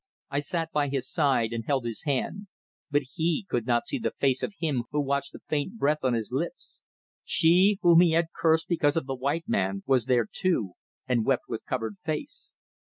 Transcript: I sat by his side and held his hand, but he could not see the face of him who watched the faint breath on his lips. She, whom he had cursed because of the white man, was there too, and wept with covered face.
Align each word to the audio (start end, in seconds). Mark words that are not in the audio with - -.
I 0.31 0.39
sat 0.39 0.71
by 0.71 0.89
his 0.89 1.07
side 1.07 1.53
and 1.53 1.63
held 1.67 1.85
his 1.85 2.05
hand, 2.05 2.47
but 2.89 3.03
he 3.17 3.45
could 3.47 3.67
not 3.67 3.85
see 3.85 3.99
the 3.99 4.09
face 4.19 4.41
of 4.41 4.55
him 4.59 4.85
who 4.89 4.99
watched 4.99 5.31
the 5.31 5.41
faint 5.47 5.77
breath 5.77 5.99
on 6.03 6.15
his 6.15 6.31
lips. 6.31 6.81
She, 7.23 7.77
whom 7.83 8.01
he 8.01 8.13
had 8.13 8.29
cursed 8.35 8.67
because 8.67 8.97
of 8.97 9.05
the 9.05 9.13
white 9.13 9.47
man, 9.47 9.83
was 9.85 10.05
there 10.05 10.25
too, 10.25 10.73
and 11.07 11.23
wept 11.23 11.43
with 11.47 11.67
covered 11.67 11.97
face. 12.03 12.51